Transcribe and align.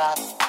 I'd 0.00 0.39